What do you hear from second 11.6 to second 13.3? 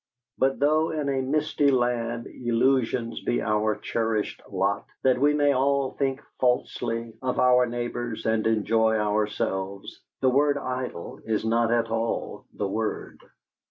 at all the word.